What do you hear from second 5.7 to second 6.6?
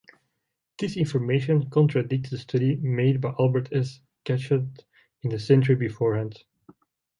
beforehand.